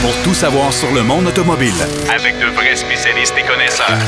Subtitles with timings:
[0.00, 1.72] pour tout savoir sur le monde automobile.
[2.14, 3.98] Avec de vrais spécialistes et connaisseurs.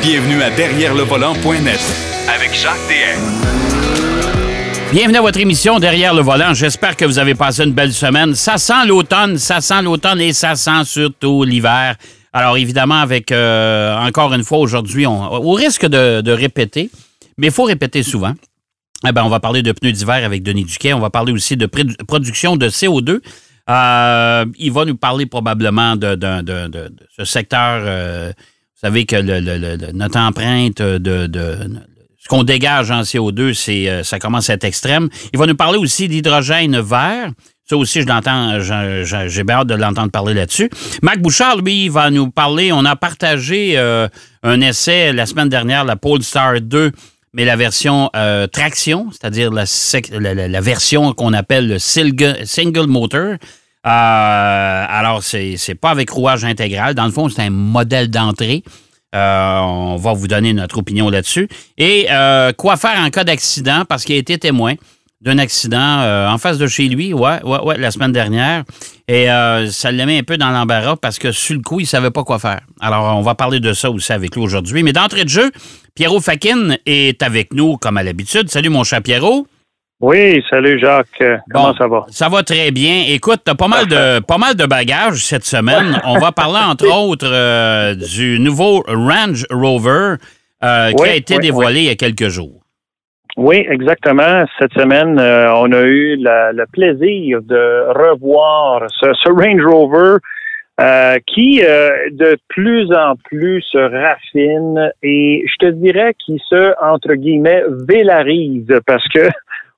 [0.00, 1.80] Bienvenue à Derrière le volant.net
[2.34, 3.20] Avec Jacques DM.
[4.92, 6.54] Bienvenue à votre émission Derrière le volant.
[6.54, 8.34] J'espère que vous avez passé une belle semaine.
[8.34, 11.96] Ça sent l'automne, ça sent l'automne et ça sent surtout l'hiver.
[12.32, 16.90] Alors évidemment, avec euh, encore une fois aujourd'hui, on, au risque de, de répéter,
[17.36, 18.34] mais il faut répéter souvent.
[19.06, 20.92] Eh ben, on va parler de pneus d'hiver avec Denis Duquet.
[20.94, 23.20] On va parler aussi de production de CO2.
[23.68, 27.82] Euh, il va nous parler probablement de, de- de- de- ce secteur.
[27.84, 31.26] euh, vous savez que le- le- le- notre empreinte de,
[32.18, 35.08] ce qu'on dégage en CO2, c'est euh, ça commence à être extrême.
[35.32, 37.30] Il va nous parler aussi d'hydrogène vert.
[37.68, 40.70] Ça aussi, je l'entends, j'ai bien hâte de l'entendre parler là-dessus.
[41.02, 42.70] Marc Bouchard, lui, il va nous parler.
[42.70, 44.06] On a partagé euh,
[44.44, 46.92] un essai la semaine dernière, la Polestar 2,
[47.32, 53.36] mais la version euh, traction, c'est-à-dire la, version qu'on appelle le single, motor.
[53.86, 56.94] Euh, alors, c'est c'est pas avec rouage intégral.
[56.94, 58.62] Dans le fond, c'est un modèle d'entrée.
[59.14, 61.48] Euh, on va vous donner notre opinion là-dessus.
[61.78, 62.06] Et
[62.56, 64.74] quoi faire en cas d'accident, parce qu'il a été témoin?
[65.22, 68.64] D'un accident euh, en face de chez lui, ouais, ouais, ouais, la semaine dernière.
[69.08, 71.86] Et euh, ça le met un peu dans l'embarras parce que sur le coup, il
[71.86, 72.60] savait pas quoi faire.
[72.80, 74.82] Alors, on va parler de ça aussi avec lui aujourd'hui.
[74.82, 75.50] Mais d'entrée de jeu,
[75.94, 78.50] Pierrot Fakin est avec nous comme à l'habitude.
[78.50, 79.46] Salut mon chat Pierrot.
[80.00, 81.06] Oui, salut Jacques.
[81.22, 82.06] Euh, Comment Bon, ça va?
[82.10, 83.04] Ça va très bien.
[83.08, 85.98] Écoute, t'as pas mal de pas mal de bagages cette semaine.
[86.04, 90.16] On va parler entre autres euh, du nouveau Range Rover
[90.60, 92.65] qui Oui, a été oui, dévoilé il y a quelques jours.
[93.36, 94.46] Oui, exactement.
[94.58, 100.16] Cette semaine, euh, on a eu le plaisir de revoir ce, Range Rover
[100.80, 106.72] euh, qui, euh, de plus en plus, se raffine et je te dirais qu'il se,
[106.82, 109.28] entre guillemets, vélarise parce que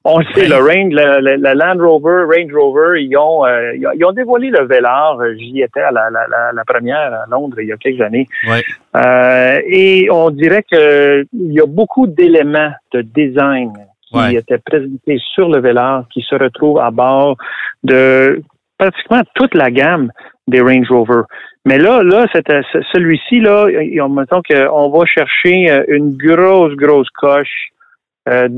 [0.05, 3.93] on le sait, le Range, la Land Rover, Range Rover, ils ont, euh, ils ont-
[3.95, 5.19] ils ont dévoilé le Velar.
[5.37, 8.27] J'y étais à la, la- la- première à Londres il y a quelques années.
[8.97, 13.73] Euh, et on dirait que il y a beaucoup d'éléments de design
[14.31, 17.37] qui étaient présentés sur le Velar qui se retrouvent à bord
[17.85, 18.41] de
[18.79, 20.11] pratiquement toute la gamme
[20.47, 21.23] des Range Rover.
[21.67, 22.25] Mais là, là,
[22.95, 23.67] celui-ci, là,
[24.09, 27.69] mettons qu'on va chercher euh, une grosse, grosse coche
[28.29, 28.49] euh,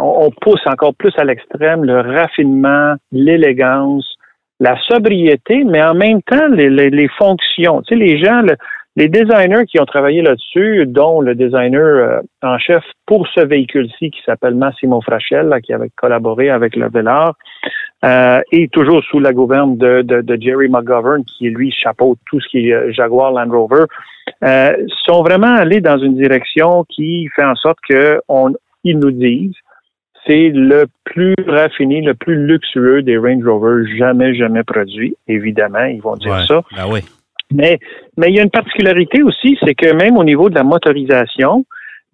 [0.00, 4.16] on pousse encore plus à l'extrême le raffinement, l'élégance,
[4.60, 7.82] la sobriété, mais en même temps les, fonctions.
[7.82, 8.56] Tu les gens, le-
[8.96, 14.10] les designers qui ont travaillé là-dessus, dont le designer euh, en chef pour ce véhicule-ci
[14.10, 17.34] qui s'appelle Massimo Frachel, là, qui avait collaboré avec le Velar,
[18.04, 22.48] euh, et toujours sous la gouverne de, de, Jerry McGovern, qui lui chapeaute tout ce
[22.48, 23.84] qui est Jaguar Land Rover,
[24.44, 24.72] euh,
[25.06, 28.52] sont vraiment allés dans une direction qui fait en sorte que on,
[28.84, 29.54] ils nous disent
[30.26, 35.16] c'est le plus raffiné, le plus luxueux des Range Rover jamais, jamais produits.
[35.28, 36.46] Évidemment, ils vont dire Ouais.
[36.46, 36.62] ça.
[36.74, 37.00] Ben oui.
[37.52, 37.78] Mais,
[38.16, 41.64] mais il y a une particularité aussi, c'est que même au niveau de la motorisation,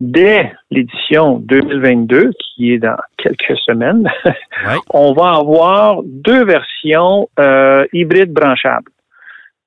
[0.01, 4.75] dès l'édition 2022, qui est dans quelques semaines, Ouais.
[4.93, 8.91] on va avoir deux versions euh, hybrides branchables.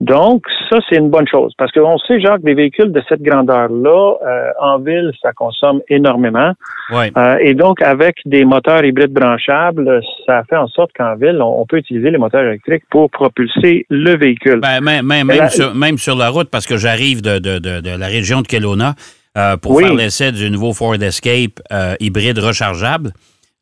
[0.01, 4.15] Donc, ça, c'est une bonne chose parce qu'on sait, Jacques, des véhicules de cette grandeur-là,
[4.27, 6.51] euh, en ville, ça consomme énormément.
[6.91, 7.09] Ouais.
[7.15, 11.61] Euh, et donc, avec des moteurs hybrides branchables, ça fait en sorte qu'en ville, on,
[11.61, 14.59] on peut utiliser les moteurs électriques pour propulser le véhicule.
[14.59, 17.79] Ben, même, même, la- sur, même sur la route, parce que j'arrive de, de, de,
[17.79, 18.95] de la région de Kelowna
[19.37, 19.85] euh, pour Oui.
[19.85, 21.61] faire l'essai du nouveau Ford Escape
[21.99, 23.11] hybride rechargeable,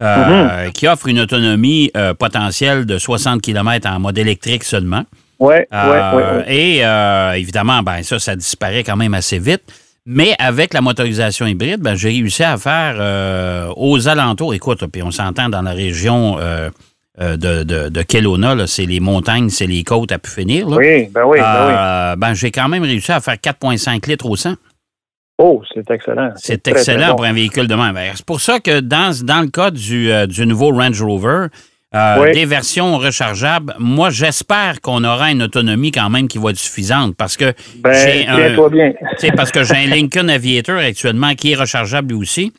[0.03, 0.71] Mm-hmm.
[0.71, 5.03] qui offre une autonomie potentielle de 60 km en mode électrique seulement.
[5.41, 6.55] Ouais, Euh, ouais, ouais, ouais.
[6.55, 9.63] Et euh, évidemment, ben ça, ça disparaît quand même assez vite.
[10.05, 15.03] Mais avec la motorisation hybride, ben, j'ai réussi à faire euh, aux alentours, écoute, puis
[15.03, 16.69] on s'entend dans la région euh,
[17.19, 20.67] de, de, de Kelowna, là, c'est les montagnes, c'est les côtes à pu finir.
[20.67, 20.77] Là.
[20.77, 22.17] Oui, ben oui, ben oui.
[22.17, 24.55] Ben, j'ai quand même réussi à faire 4,5 litres au 100.
[25.37, 26.31] Oh, c'est excellent.
[26.35, 27.15] C'est très, très excellent bon.
[27.17, 27.93] pour un véhicule de même.
[27.93, 31.47] Ben, C'est pour ça que dans, dans le cas du, du nouveau Range Rover,
[31.93, 32.31] euh, Oui.
[32.31, 37.15] des versions rechargeables, moi, j'espère qu'on aura une autonomie quand même qui va être suffisante
[37.17, 37.53] parce que
[37.83, 38.93] Ben, j'ai un, bien.
[39.35, 42.53] parce que j'ai un Lincoln Aviator actuellement qui est rechargeable lui aussi.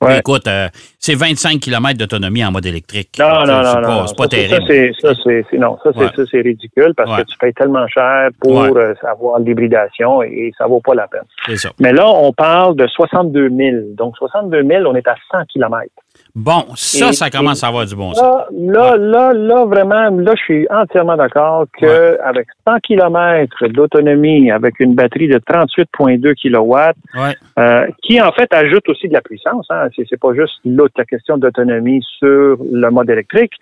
[0.00, 0.18] Ouais.
[0.18, 3.10] Écoute, euh, c'est 25 km d'autonomie en mode électrique.
[3.20, 4.94] Non, non, c'est non, c'est pas Ça, terrible.
[5.00, 6.10] Ça, c'est, non, ça, c'est, Ouais.
[6.16, 7.22] ça, c'est ridicule parce Ouais.
[7.22, 11.56] que tu payes tellement cher pour euh, avoir l'hybridation et, ça vaut pas la peine.
[11.56, 11.70] Ça.
[11.78, 13.76] Mais là, on parle de 62 000.
[13.96, 15.86] Donc, 62 000, on est à 100 km.
[16.34, 18.24] Bon, ça, Et- ça commence et- à avoir du bon sens.
[18.24, 24.50] Là, là, là, là, vraiment, là, je suis entièrement d'accord que avec 100 km d'autonomie,
[24.50, 27.34] avec une batterie de 38,2 kW, Ouais.
[27.58, 29.66] euh, qui en fait ajoute aussi de la puissance.
[29.68, 29.88] Hein.
[29.94, 33.52] C'est, c'est pas juste l'autre la question d'autonomie sur le mode électrique,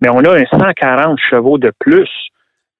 [0.00, 2.08] mais on a un 140 chevaux de plus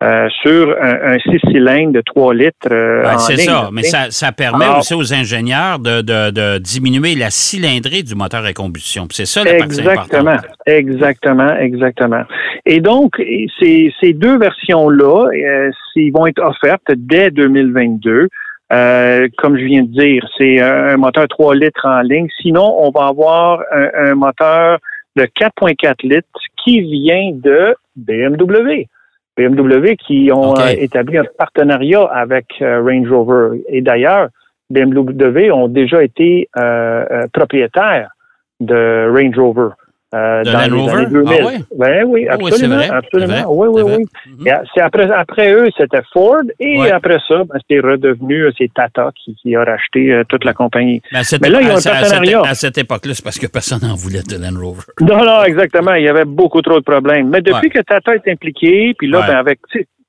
[0.02, 2.54] euh, sur un, un 6 cylindres de 3 litres.
[2.70, 6.30] Euh, Ben, en c'est ça, mais ça, ça permet Alors- aussi aux ingénieurs de, de-
[6.30, 9.08] de diminuer la cylindrée du moteur à combustion.
[9.10, 10.56] C'est ça la partie Exactement, importante.
[10.66, 12.22] exactement, exactement.
[12.66, 13.14] Et donc,
[13.58, 18.28] ces, ces deux versions-là, euh, ils vont être offertes dès 2022.
[18.72, 22.28] Euh, comme je viens de dire, c'est un moteur 3 litres en ligne.
[22.42, 24.78] Sinon, on va avoir un, un moteur
[25.14, 26.26] de 4.4 litres
[26.64, 28.86] qui vient de BMW.
[29.36, 33.62] BMW qui ont euh, établi un partenariat avec euh, Range Rover.
[33.68, 34.28] Et d'ailleurs,
[34.70, 38.10] BMW ont déjà été euh, propriétaires
[38.60, 39.68] de Range Rover.
[40.16, 40.92] Euh, De dans Land les Rover?
[40.92, 41.38] années 2000.
[41.40, 41.58] Ah ouais?
[41.78, 43.44] Ben oui, Ah oui, absolument, c'est vrai, absolument.
[43.48, 44.50] oui, oui, oui.
[44.50, 46.90] Euh, c'est après, après eux, c'était Ford, et Ouais.
[46.90, 50.52] après ça, ben, c'est redevenu, euh, c'est Tata qui, qui a racheté euh, toute la
[50.54, 51.02] compagnie.
[51.12, 51.18] Mais,
[51.50, 52.42] là, ils ont à- un à cette- partenariat.
[52.42, 54.82] À cette époque-là, c'est parce que personne n'en voulait de Land Rover.
[55.00, 55.94] Non, non, exactement.
[55.94, 57.28] Il y avait beaucoup trop de problèmes.
[57.28, 57.70] Mais depuis Ouais.
[57.70, 59.58] que Tata est impliqué, puis là, ben, avec,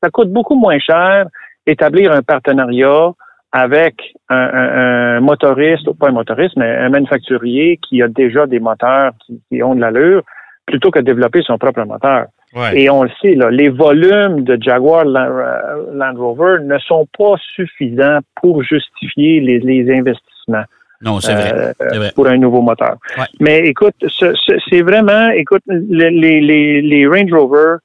[0.04, 1.26] ça coûte beaucoup moins cher
[1.66, 3.12] établir un partenariat
[3.52, 3.96] avec
[4.30, 8.60] un, un- un motoriste, ou pas un motoriste, mais un manufacturier qui a déjà des
[8.60, 10.22] moteurs qui, qui ont de l'allure,
[10.66, 12.26] plutôt que de développer son propre moteur.
[12.56, 12.80] Ouais.
[12.82, 17.36] Et on le sait, là, les volumes de Jaguar Land, euh, Rover ne sont pas
[17.56, 20.64] suffisants pour justifier les, les investissements
[21.00, 21.74] non, c'est vrai.
[21.82, 22.12] euh, vrai.
[22.16, 22.96] pour un nouveau moteur.
[23.20, 23.26] Ouais.
[23.40, 27.76] Mais écoute, ce- ce- c'est vraiment, écoute, les, les, les, les Range Rover,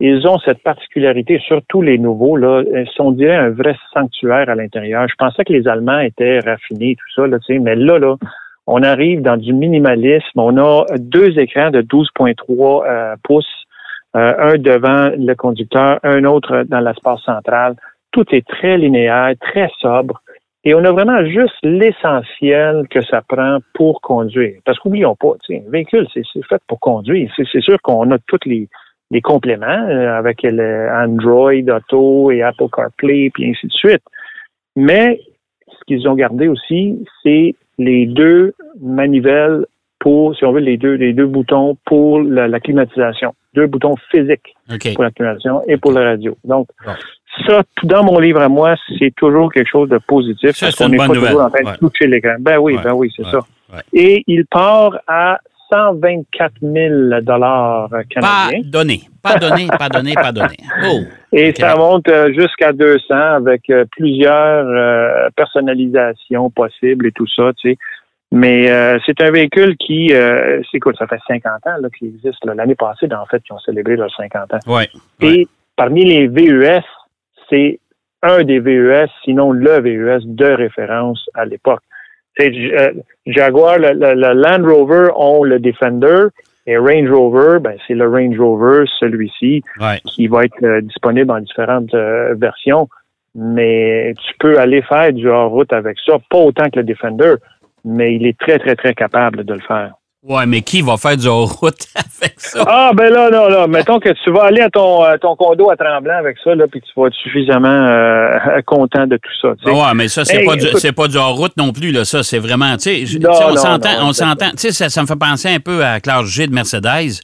[0.00, 4.48] ils ont cette particularité, surtout les nouveaux, là, ils sont, on dirait, un vrai sanctuaire
[4.48, 5.06] à l'intérieur.
[5.08, 8.16] Je pensais que les Allemands étaient raffinés, tout ça, là, mais là, là,
[8.66, 10.38] on arrive dans du minimalisme.
[10.38, 13.46] On a deux écrans de 12,3 euh, pouces,
[14.16, 17.76] euh, un devant le conducteur, un autre dans l'espace central.
[18.10, 20.20] Tout est très linéaire, très sobre.
[20.66, 24.60] Et on a vraiment juste l'essentiel que ça prend pour conduire.
[24.64, 27.30] Parce qu'oublions pas, un véhicule, c'est fait pour conduire.
[27.36, 28.66] C'est sûr qu'on a tous les,
[29.14, 34.02] les compléments euh, avec le Android Auto et Apple CarPlay, puis ainsi de suite.
[34.76, 35.20] Mais
[35.68, 39.66] ce qu'ils ont gardé aussi, c'est les deux manivelles
[40.00, 43.34] pour, si on veut, les deux, les deux boutons pour la, la climatisation.
[43.54, 44.54] Deux boutons physiques
[44.94, 46.36] pour la climatisation et pour la radio.
[46.44, 46.92] Donc, Bon.
[47.46, 50.84] ça, dans mon livre à moi, c'est toujours quelque chose de positif Ça, parce c'est
[50.84, 52.34] qu'on n'est pas toujours en train de toucher l'écran.
[52.40, 52.82] Ben oui, Ouais.
[52.82, 53.30] ben oui, c'est Ouais.
[53.30, 53.38] ça.
[53.92, 55.38] Et il part à
[55.74, 58.60] 124 000 dollars Pas canadiens.
[58.64, 59.00] donné.
[59.22, 60.56] Pas donné, pas donné, pas donné.
[60.84, 61.00] Oh.
[61.32, 67.50] Et ça monte euh, jusqu'à 200 avec euh, plusieurs euh, personnalisations possibles et tout ça,
[67.56, 67.78] tu sais.
[68.30, 72.08] Mais euh, c'est un véhicule qui, euh, c'est écoute, ça fait 50 ans là, qu'il
[72.08, 72.44] existe.
[72.44, 74.58] L'année passée, en fait, ils ont célébré leurs 50 ans.
[74.66, 74.88] Ouais.
[75.20, 75.46] Et
[75.76, 76.82] parmi les VUS,
[77.48, 77.78] c'est
[78.22, 81.82] un des VUS, sinon le VUS de référence à l'époque.
[82.36, 82.92] C'est euh,
[83.26, 86.26] Jaguar, le, le- le Land Rover ont le Defender
[86.66, 90.00] et Range Rover, ben c'est le Range Rover, celui-ci, Ouais.
[90.06, 92.88] qui va être euh, disponible en différentes euh, versions.
[93.36, 97.34] Mais tu peux aller faire du hors-route avec ça, pas autant que le Defender,
[97.84, 99.94] mais il est très, très, très capable de le faire.
[100.26, 101.86] Ouais, mais qui va faire du hors-route
[102.22, 102.64] avec ça?
[102.66, 105.68] Ah, ben là, là, là, mettons que tu vas aller à ton, à ton condo
[105.70, 109.48] à Tremblant avec ça, là, puis tu vas être suffisamment euh, content de tout ça.
[109.62, 109.70] tu sais.
[109.70, 112.06] Ouais, mais ça, c'est Hey, pas, du- c'est pas du hors-route non plus, là.
[112.06, 114.50] Ça, c'est vraiment, tu sais, on s'entend, on s'entend.
[114.52, 117.20] Tu sais, ça, ça me fait penser un peu à Classe G de Mercedes.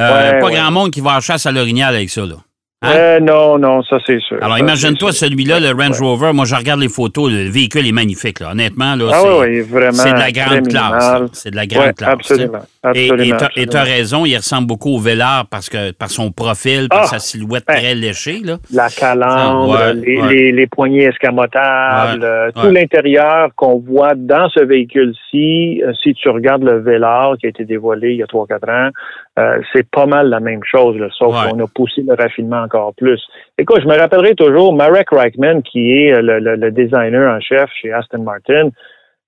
[0.00, 0.54] Euh, Ouais, pas ouais.
[0.54, 2.36] grand monde qui va en chasse à l'orignal avec ça, là.
[2.80, 2.92] Hein?
[2.94, 4.38] Euh, non, non, ça c'est sûr.
[4.40, 6.06] Alors, imagine-toi celui-là, le Range Ouais.
[6.06, 6.30] Rover.
[6.32, 7.28] Moi, je regarde les photos.
[7.28, 8.52] Le véhicule est magnifique, là.
[8.52, 9.92] Honnêtement, là, Ah c'est, oui, oui, vraiment.
[9.94, 11.22] c'est de la grande classe.
[11.32, 12.10] C'est de la grande Ouais, classe.
[12.10, 12.58] absolument.
[12.94, 13.36] Et- Absolument.
[13.56, 17.00] Et tu as raison, il ressemble beaucoup au Vélard parce que par son profil, par
[17.02, 17.06] Ah!
[17.06, 18.40] sa silhouette très léchée.
[18.44, 18.58] Là.
[18.72, 20.28] La calandre, Ouais, les, ouais.
[20.32, 26.28] les, les poignées escamotables, euh, tout l'intérieur qu'on voit dans ce véhicule-ci, euh, si tu
[26.28, 28.90] regardes le Velar qui a été dévoilé il y a 3-4 ans,
[29.72, 33.20] c'est pas mal la même chose, là, sauf qu'on a poussé le raffinement encore plus.
[33.58, 37.40] Écoute, je me rappellerai toujours Marek Reichman, qui est euh, le, le- le designer en
[37.40, 38.70] chef chez Aston Martin.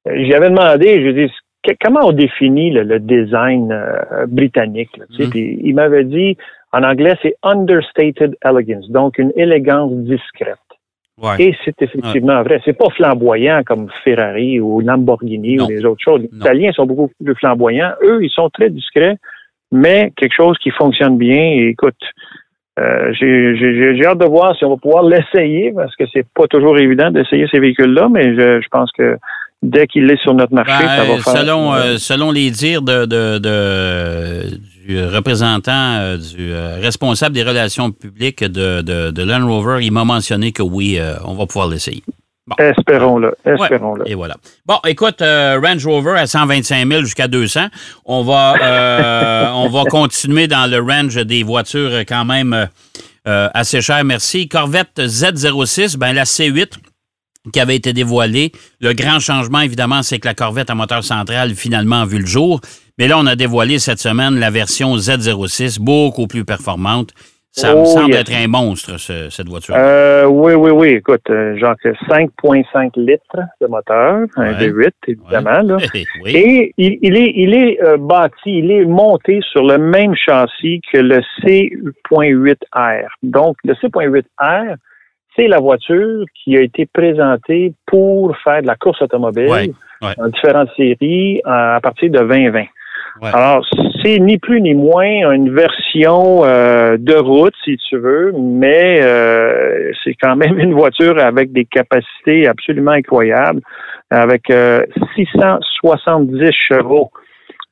[0.08, 1.32] Euh, J'y avais demandé, je lui ai dit,
[1.82, 4.96] comment on définit le, le design euh, britannique?
[4.98, 5.24] là, tu sais?
[5.24, 5.30] Mhm.
[5.30, 6.36] Puis il m'avait dit,
[6.72, 10.56] en anglais, c'est understated elegance, donc une élégance discrète.
[11.22, 11.36] Ouais.
[11.38, 12.60] Et c'est effectivement vrai.
[12.64, 15.66] C'est pas flamboyant comme Ferrari ou Lamborghini Non.
[15.66, 16.20] ou les autres choses.
[16.22, 16.38] Les Non.
[16.38, 17.92] Italiens sont beaucoup plus flamboyants.
[18.02, 19.16] Eux, ils sont très discrets,
[19.70, 21.42] mais quelque chose qui fonctionne bien.
[21.58, 22.00] Et écoute,
[22.78, 26.26] euh, j'ai j'ai- j'ai hâte de voir si on va pouvoir l'essayer parce que c'est
[26.34, 29.16] pas toujours évident d'essayer ces véhicules-là, mais je, je pense que
[29.62, 31.36] dès qu'il est sur notre marché, Ben, ça va faire.
[31.38, 37.42] selon, euh, selon les dires de, de- de- du représentant, euh, du euh, responsable des
[37.42, 41.68] relations publiques de, de- de Land Rover, il m'a mentionné que oui, on va pouvoir
[41.68, 42.02] l'essayer.
[42.58, 43.34] Espérons-le.
[43.44, 44.08] Ouais, Espérons-le.
[44.08, 44.36] Et voilà.
[44.66, 47.68] Bon, écoute, euh, Range Rover à 125 000 jusqu'à 200.
[48.04, 52.68] On va, euh, on va continuer dans le range des voitures quand même
[53.28, 54.48] euh, assez cher, merci.
[54.48, 56.72] Corvette Z06, ben la C8
[57.52, 58.52] qui avait été dévoilée.
[58.80, 62.26] Le grand changement, évidemment, c'est que la Corvette à moteur central finalement a vu le
[62.26, 62.60] jour.
[62.98, 67.12] Mais là, on a dévoilé cette semaine la version Z06, beaucoup plus performante.
[67.52, 68.20] Ça me Oh, semble yes.
[68.20, 69.74] être un monstre, ce- cette voiture.
[69.76, 70.88] Euh, oui, oui, oui.
[70.90, 74.68] Écoute, euh, genre que 5,5 litres de moteur, un Ouais.
[74.68, 75.60] V8, évidemment.
[75.62, 75.76] Là.
[76.22, 76.30] oui.
[76.36, 80.80] Et il, il est, il est euh, bâti, il est monté sur le même châssis
[80.92, 83.08] que le C.8R.
[83.22, 84.76] Donc, le C.8R,
[85.36, 89.70] c'est la voiture qui a été présentée pour faire de la course automobile Ouais,
[90.02, 90.14] ouais.
[90.16, 92.64] dans différentes séries euh, à partir de 2020.
[93.20, 93.30] Ouais.
[93.32, 93.66] Alors,
[94.02, 99.92] c'est ni plus ni moins une version euh, de route, si tu veux, mais euh,
[100.04, 103.60] c'est quand même une voiture avec des capacités absolument incroyables,
[104.10, 104.84] avec euh,
[105.16, 107.10] 670 chevaux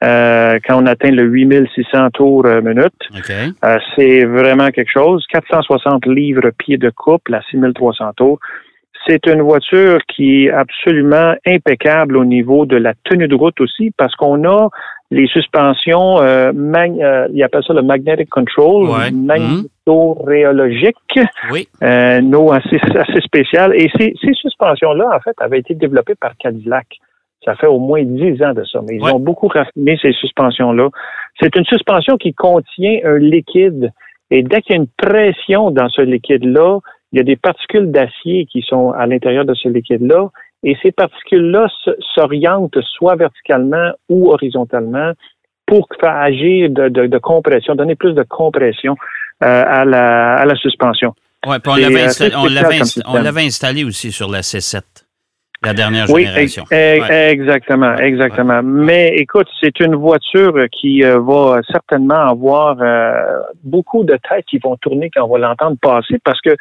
[0.05, 2.95] euh, quand on atteint le 8600 tours euh, minute.
[3.17, 3.31] OK.
[3.65, 5.25] Euh, c'est vraiment quelque chose.
[5.33, 8.39] 460 livres pieds de couple à 6300 tours.
[9.07, 13.91] C'est une voiture qui est absolument impeccable au niveau de la tenue de route aussi
[13.97, 14.69] parce qu'on a
[15.11, 19.11] les suspensions, euh, mag- euh, ils appellent ça le magnetic control, Ouais.
[19.11, 20.97] magnétoréologique,
[21.51, 21.69] Oui.
[21.83, 23.75] euh, no assez, assez spécial.
[23.75, 26.87] Et ces, ces suspensions-là, en fait, avaient été développées par Cadillac.
[27.45, 29.13] Ça fait au moins dix ans de ça, mais ils Ouais.
[29.13, 30.89] ont beaucoup raffiné ces suspensions-là.
[31.41, 33.91] C'est une suspension qui contient un liquide.
[34.31, 36.81] Et dès qu'il y a une pression dans ce liquide-là,
[37.13, 40.29] il y a des particules d'acier qui sont à l'intérieur de ce liquide-là.
[40.65, 41.69] Et ces particules-là
[42.15, 45.13] s'orientent soit verticalement ou horizontalement
[45.67, 48.97] pour faire agir de, de- de compression, donner plus de compression
[49.45, 51.15] euh, à, la, à la suspension.
[51.47, 54.81] Ouais, puis on l'avait euh, installé, installé aussi sur la C7,
[55.63, 56.65] la dernière Oui, génération.
[56.71, 57.29] Ouais.
[57.31, 58.61] exactement, Ouais, exactement.
[58.65, 63.13] Mais écoute, c'est une voiture qui euh, va certainement avoir euh,
[63.63, 66.57] beaucoup de têtes qui vont tourner quand on va l'entendre passer parce que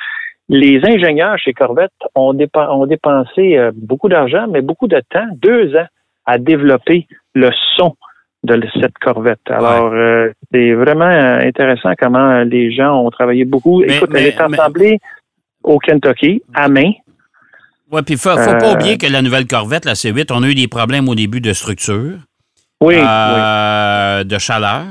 [0.50, 5.28] les ingénieurs chez Corvette ont, dépen- ont dépensé euh, beaucoup d'argent, mais beaucoup de temps,
[5.36, 5.88] deux ans,
[6.26, 7.96] à développer le son
[8.44, 9.40] de cette Corvette.
[9.50, 13.82] Alors, euh, c'est vraiment euh, intéressant comment les gens ont travaillé beaucoup.
[13.82, 15.00] Mais- Écoute, mais- elle est mais- assemblée
[15.64, 16.92] au Kentucky, à main.
[17.92, 20.56] Ouais, puis faut, faut pas oublier que la nouvelle Corvette, la C8, on a eu
[20.56, 22.18] des problèmes au début de structure,
[22.82, 24.26] Oui, oui.
[24.26, 24.84] de chaleur.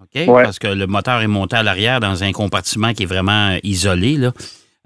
[0.00, 0.26] OK?
[0.28, 0.42] Ouais.
[0.44, 4.16] Parce que le moteur est monté à l'arrière dans un compartiment qui est vraiment isolé.
[4.16, 4.32] Là.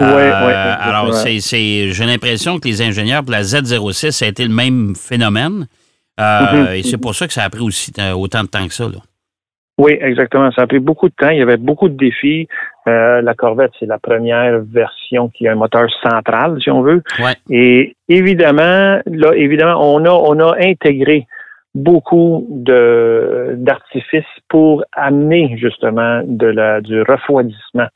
[0.03, 4.25] Ouais, Euh, ouais, alors, c'est, c'est- j'ai l'impression que les ingénieurs pour la Z06, ça
[4.25, 5.67] a été le même phénomène.
[6.21, 6.75] Euh, Mhm.
[6.75, 8.85] Et c'est pour ça que ça a pris aussi autant de temps que ça.
[8.85, 8.99] Là.
[9.79, 10.51] Oui, exactement.
[10.53, 11.31] Ça a pris beaucoup de temps.
[11.31, 12.47] Il y avait beaucoup de défis.
[12.87, 17.03] Euh, la Corvette, c'est la première version qui a un moteur central, si on veut.
[17.19, 17.35] Ouais.
[17.51, 21.27] Et évidemment, là, évidemment, on a, on a intégré
[21.75, 27.87] beaucoup de d'artifices pour amener justement de la du refroidissement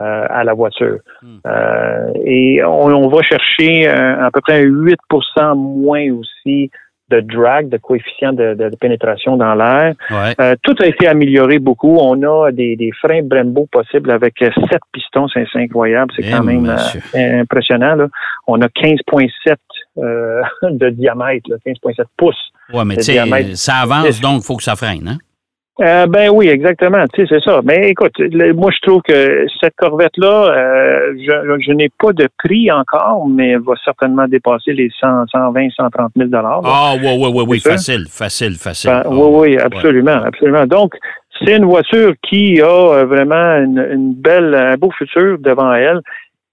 [0.00, 0.98] euh, à la voiture.
[1.22, 1.38] Hmm.
[1.46, 6.70] Euh, et on, on va chercher à peu près 8% moins aussi
[7.10, 9.92] de drag, de coefficient de, de- de pénétration dans l'air.
[10.10, 10.34] Ouais.
[10.40, 11.98] Euh, tout a été amélioré beaucoup.
[12.00, 15.28] On a des, des freins Brembo possibles avec sept pistons.
[15.28, 16.10] C'est incroyable.
[16.16, 16.66] C'est quand même
[17.14, 17.96] euh, impressionnant.
[17.96, 18.06] Là.
[18.46, 19.56] On a 15,7
[19.98, 22.34] euh, de diamètre, là, 15,7 pouces.
[22.72, 25.06] Ouais, mais tu sais, ça avance, donc il faut que ça freine.
[25.08, 25.18] Hein?
[25.80, 27.02] Euh, ben oui, exactement.
[27.14, 27.60] Tu sais, c'est ça.
[27.64, 32.28] Mais écoute, le- moi je trouve que cette Corvette-là, euh, je, je n'ai pas de
[32.44, 36.60] prix encore, mais elle va certainement dépasser les 100, 120, 130 000 dollars.
[36.64, 38.90] Ah, oui, oui, oui, oui, facile, facile, facile.
[38.90, 39.62] Ben, Ah, oui, oui, ouais.
[39.62, 40.26] absolument, Ouais.
[40.28, 40.66] absolument.
[40.66, 40.94] Donc,
[41.42, 46.00] c'est une voiture qui a euh, vraiment une, une belle, un beau futur devant elle.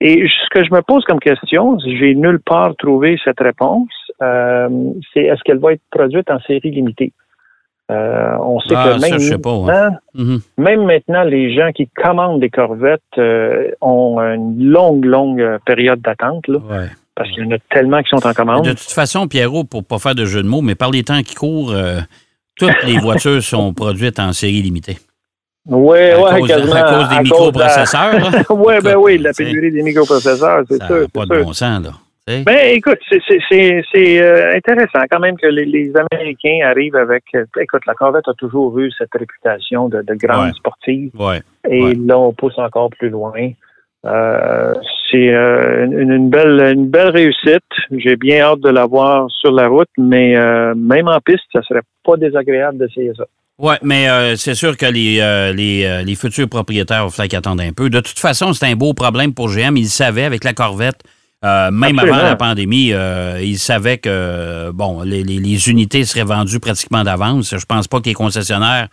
[0.02, 3.90] Et ce que je me pose comme question, j'ai nulle part trouvé cette réponse,
[4.22, 4.70] euh,
[5.14, 7.12] c'est est-ce qu'elle va être produite en série limitée?
[7.92, 9.66] Euh, on sait Ah, que ça, même, je sais pas, ouais.
[9.66, 10.40] maintenant, Mhm.
[10.60, 16.00] même maintenant, les gens qui commandent des Corvettes euh, ont une longue, longue euh, période
[16.02, 16.88] d'attente, Ouais.
[17.16, 18.66] parce qu'il y en a tellement qui sont en commande.
[18.66, 21.22] De toute façon, Pierrot, pour pas faire de jeu de mots, mais par les temps
[21.24, 22.00] qui courent, euh,
[22.58, 24.98] toutes les voitures sont produites en série limitée.
[25.68, 26.76] Oui, oui, quasiment.
[26.76, 31.08] à cause des microprocesseurs, oui, ben oui, la pénurie des microprocesseurs, c'est sûr.
[31.14, 31.92] pas de bon sens, là.
[32.46, 37.24] Ben, écoute, c'est- euh, intéressant quand même que les, les Américains arrivent avec.
[37.36, 40.54] euh, écoute, la Corvette a toujours eu cette réputation de, de grande Ouais.
[40.54, 41.12] sportive.
[41.20, 41.42] Ouais.
[41.70, 41.94] Et Ouais.
[42.06, 43.52] là, on pousse encore plus loin.
[44.06, 44.74] Euh,
[45.12, 47.64] c'est euh, une, une belle une belle réussite.
[47.92, 50.36] J'ai bien hâte de la voir sur la route, mais
[50.76, 53.26] même en piste, ça serait pas désagréable d'essayer ça.
[53.62, 57.28] Oui, mais euh, c'est sûr que les, euh, les, euh, les futurs propriétaires vont falloir
[57.28, 57.90] qu'ils attendent un peu.
[57.90, 59.76] De toute façon, c'est un beau problème pour GM.
[59.76, 61.02] Ils savaient avec la Corvette,
[61.46, 62.18] euh, même Absolument.
[62.18, 67.04] avant la pandémie, euh, ils savaient que bon, les, les- les unités seraient vendues pratiquement
[67.04, 67.56] d'avance.
[67.58, 68.88] Je pense pas que les concessionnaires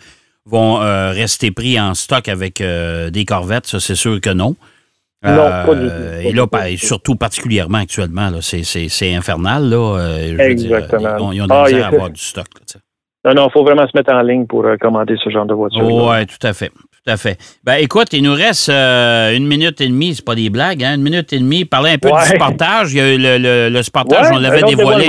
[0.44, 3.66] vont euh, rester pris en stock avec des corvettes.
[3.66, 4.54] Ça, c'est sûr que non.
[5.24, 5.36] Non,
[5.66, 5.92] pas du tout.
[6.28, 9.68] Et là, pa- surtout particulièrement actuellement, c'est, infernal.
[9.68, 11.16] Là, je veux dire, Exactement.
[11.18, 12.46] ils, ont, ils ont de la Ah, misère à avoir du stock.
[12.74, 12.80] là.
[13.24, 15.82] Non, non, il faut vraiment se mettre en ligne pour commander ce genre de voiture.
[15.84, 16.70] Oui, tout à fait.
[17.06, 17.38] Tout à fait.
[17.64, 20.96] Ben, écoute, il nous reste euh, une minute et demie, c'est pas des blagues, hein?
[20.96, 21.64] Une minute et demie.
[21.64, 22.20] Parler un peu Ouais.
[22.22, 22.92] du sportage.
[22.92, 25.06] Il y a eu le, le, le sportage, Ouais, on l'avait autre dévoilé.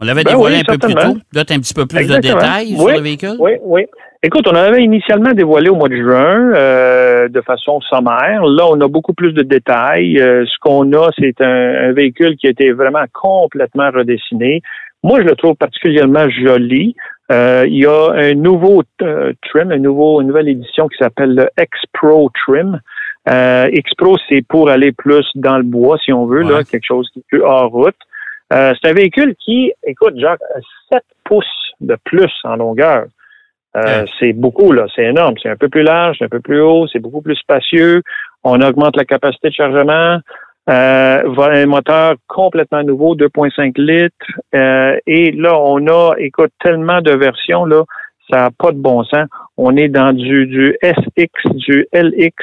[0.00, 1.16] On l'avait Ben dévoilé oui, un peu plus tôt.
[1.32, 2.34] Là, tu as un petit peu plus Exactement.
[2.34, 3.36] de détails sur le véhicule?
[3.38, 3.82] Oui, oui.
[4.24, 8.42] Écoute, on avait initialement dévoilé au mois de juin euh, de façon sommaire.
[8.44, 10.18] Là, on a beaucoup plus de détails.
[10.20, 14.62] Euh, ce qu'on a, c'est un, un véhicule qui a été vraiment complètement redessiné.
[15.04, 16.96] Moi, je le trouve particulièrement joli.
[17.32, 21.34] Euh, il y a un nouveau euh, trim, un nouveau, une nouvelle édition qui s'appelle
[21.34, 22.80] le X-Pro Trim.
[23.28, 26.52] Euh, X-Pro, c'est pour aller plus dans le bois, si on veut, Ouais.
[26.52, 27.96] là, quelque chose qui est plus hors route.
[28.52, 30.60] Euh, c'est un véhicule qui, écoute, Jacques, a
[30.92, 33.06] 7 pouces de plus en longueur.
[33.76, 34.04] Euh, Ouais.
[34.20, 34.86] C'est beaucoup, là.
[34.94, 35.34] C'est énorme.
[35.42, 38.02] C'est un peu plus large, c'est un peu plus haut, c'est beaucoup plus spacieux.
[38.44, 40.20] On augmente la capacité de chargement.
[40.68, 44.14] Euh, un moteur complètement nouveau, 2,5 litres.
[44.54, 47.84] Euh, et là, on a, écoute, tellement de versions, là,
[48.28, 49.28] ça n'a pas de bon sens.
[49.56, 52.34] On est dans du, du SX, du LX,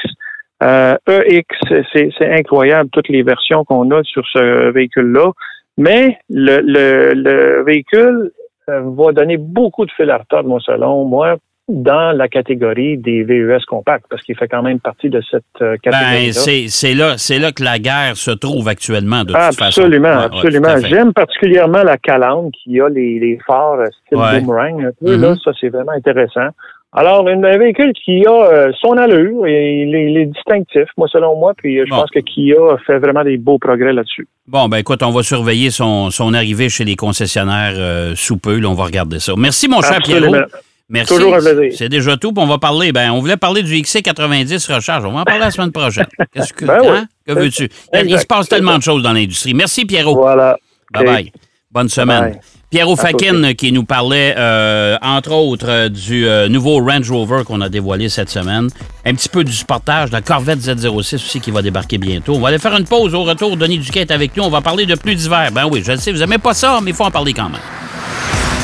[0.63, 1.47] euh, EX.
[1.93, 5.31] C'est incroyable, toutes les versions qu'on a sur ce véhicule-là.
[5.77, 8.31] Mais le, le, le véhicule
[8.69, 11.35] euh, va donner beaucoup de fil à retordre, moi, selon moi,
[11.69, 15.77] dans la catégorie des VUS compacts, parce qu'il fait quand même partie de cette euh,
[15.81, 16.31] catégorie.
[16.33, 19.63] Ben, c'est, là, c'est là que la guerre se trouve actuellement, de toute façon.
[19.81, 20.75] Absolument, Ouais, absolument.
[20.85, 24.41] J'aime particulièrement la calandre qui a les, les phares euh, style Ouais.
[24.41, 24.83] boomerang.
[24.85, 26.49] un peu, là, ça, c'est vraiment intéressant.
[26.95, 30.83] Alors, une- un véhicule qui a euh, son allure et il est, il est distinctif,
[30.97, 32.01] moi, selon moi, puis euh, je Bon.
[32.01, 34.27] pense que Kia a fait vraiment des beaux progrès là-dessus.
[34.47, 38.59] Bon, ben écoute, on va surveiller son, son arrivée chez les concessionnaires euh, sous peu.
[38.59, 39.33] là, on va regarder ça.
[39.37, 40.31] Merci, mon cher Absolument.
[40.33, 40.47] Pierrot.
[40.89, 41.13] Merci.
[41.15, 41.73] Toujours un plaisir.
[41.77, 42.33] C'est déjà tout.
[42.33, 42.91] puis on va parler.
[42.91, 45.05] Ben, on voulait parler du XC90 recharge.
[45.05, 46.05] On va en parler la semaine prochaine.
[46.33, 46.87] Qu'est-ce que, Ben oui.
[46.89, 47.07] hein?
[47.25, 47.69] que veux-tu?
[48.05, 49.53] Il se passe tellement de choses dans l'industrie.
[49.53, 50.15] Merci, Pierrot.
[50.15, 50.57] Voilà.
[50.93, 51.31] Bye bye.
[51.71, 52.31] Bonne semaine.
[52.33, 52.39] Bye.
[52.69, 57.61] Pierrot Fakin qui nous parlait, euh, entre autres, euh, du euh, nouveau Range Rover qu'on
[57.61, 58.67] a dévoilé cette semaine.
[59.05, 62.33] Un petit peu du sportage, la Corvette Z06 aussi qui va débarquer bientôt.
[62.33, 63.13] On va aller faire une pause.
[63.13, 64.43] Au retour, Denis Duquet est avec nous.
[64.43, 65.49] On va parler de pneus d'hiver.
[65.51, 67.49] Ben oui, je le sais, vous n'aimez pas ça, mais il faut en parler quand
[67.49, 67.61] même.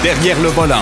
[0.01, 0.81] Derrière le volant.